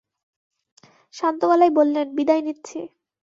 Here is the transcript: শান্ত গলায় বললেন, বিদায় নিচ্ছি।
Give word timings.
শান্ত 1.13 1.41
গলায় 1.49 1.73
বললেন, 1.77 2.07
বিদায় 2.17 2.43
নিচ্ছি। 2.43 2.79